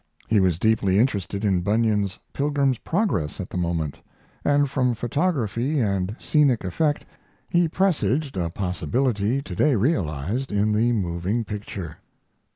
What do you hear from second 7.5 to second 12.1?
presaged a possibility to day realized in the moving picture.